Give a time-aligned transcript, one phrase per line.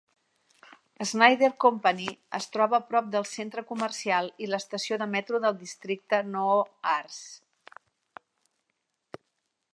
[1.09, 2.07] Snyder Company
[2.37, 6.59] es troba prop del centre comercial i l'estació de metro del districte NoHo
[6.97, 7.25] Arts.